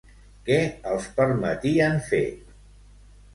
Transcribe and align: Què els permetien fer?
Què 0.47 0.55
els 0.91 1.09
permetien 1.19 2.01
fer? 2.09 2.23